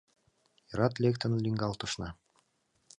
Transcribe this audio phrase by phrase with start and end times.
[0.71, 2.09] Эрат лектын лӱҥгалтышна